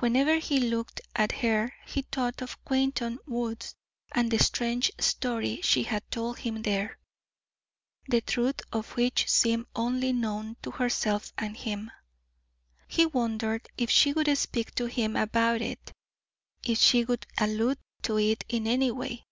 Whenever 0.00 0.38
he 0.40 0.58
looked 0.58 1.00
at 1.14 1.30
her 1.30 1.72
he 1.86 2.02
thought 2.02 2.42
of 2.42 2.58
Quainton 2.64 3.20
woods 3.24 3.76
and 4.10 4.28
the 4.28 4.38
strange 4.42 4.90
story 4.98 5.60
she 5.62 5.84
had 5.84 6.02
told 6.10 6.40
him 6.40 6.62
there, 6.62 6.98
the 8.08 8.20
truth 8.20 8.62
of 8.72 8.96
which 8.96 9.30
seemed 9.30 9.66
only 9.76 10.12
known 10.12 10.56
to 10.60 10.72
herself 10.72 11.32
and 11.38 11.56
him. 11.56 11.88
He 12.88 13.06
wondered 13.06 13.68
if 13.78 13.90
she 13.90 14.12
would 14.12 14.36
speak 14.36 14.74
to 14.74 14.86
him 14.86 15.14
about 15.14 15.62
it 15.62 15.92
if 16.64 16.78
she 16.78 17.04
would 17.04 17.24
allude 17.38 17.78
to 18.02 18.18
it 18.18 18.42
in 18.48 18.66
any 18.66 18.90
way. 18.90 19.24